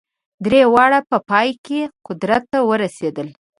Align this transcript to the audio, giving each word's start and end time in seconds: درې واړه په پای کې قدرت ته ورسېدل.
درې 0.45 0.61
واړه 0.73 0.99
په 1.09 1.17
پای 1.29 1.49
کې 1.65 1.79
قدرت 2.07 2.43
ته 2.51 2.59
ورسېدل. 2.69 3.27